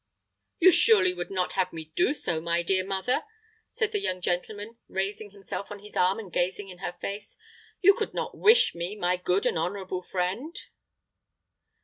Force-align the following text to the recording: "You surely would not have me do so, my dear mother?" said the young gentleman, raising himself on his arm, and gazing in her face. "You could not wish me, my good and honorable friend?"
"You 0.57 0.71
surely 0.71 1.13
would 1.13 1.29
not 1.29 1.53
have 1.53 1.71
me 1.71 1.91
do 1.95 2.15
so, 2.15 2.41
my 2.41 2.63
dear 2.63 2.83
mother?" 2.83 3.23
said 3.69 3.91
the 3.91 3.99
young 4.01 4.19
gentleman, 4.19 4.79
raising 4.87 5.29
himself 5.29 5.69
on 5.69 5.77
his 5.77 5.95
arm, 5.95 6.17
and 6.17 6.33
gazing 6.33 6.69
in 6.69 6.79
her 6.79 6.93
face. 6.99 7.37
"You 7.81 7.93
could 7.93 8.15
not 8.15 8.35
wish 8.35 8.73
me, 8.73 8.95
my 8.95 9.15
good 9.15 9.45
and 9.45 9.59
honorable 9.59 10.01
friend?" 10.01 10.59